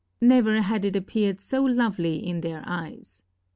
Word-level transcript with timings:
Never 0.19 0.61
had 0.63 0.83
it 0.83 0.95
appeared 0.95 1.39
so 1.39 1.61
lovely 1.63 2.15
in 2.15 2.41
their 2.41 2.63
eyes. 2.65 3.23